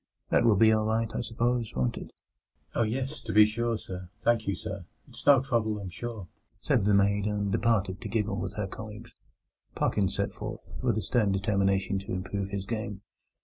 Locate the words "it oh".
1.95-2.81